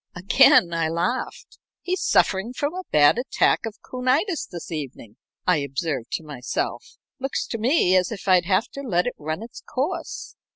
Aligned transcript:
Again 0.15 0.73
I 0.73 0.89
laughed. 0.89 1.59
"He's 1.83 2.01
suffering 2.01 2.53
from 2.53 2.73
a 2.73 2.85
bad 2.91 3.19
attack 3.19 3.67
of 3.67 3.77
coonitis 3.83 4.47
this 4.49 4.71
evening," 4.71 5.17
I 5.45 5.57
observed 5.57 6.09
to 6.13 6.23
myself. 6.23 6.97
"Looks 7.19 7.45
to 7.49 7.59
me 7.59 7.95
as 7.95 8.11
if 8.11 8.27
I'd 8.27 8.45
have 8.45 8.67
to 8.69 8.81
let 8.81 9.05
it 9.05 9.13
run 9.19 9.43
its 9.43 9.61
course." 9.61 10.35